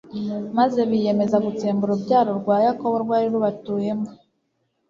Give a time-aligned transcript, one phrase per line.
[0.57, 4.07] maze biyemeza gutsemba urubyaro rwa yakobo rwari rubatuyemo